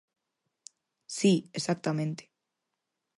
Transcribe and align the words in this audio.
Si, 1.17 1.31
exactamente. 1.59 2.23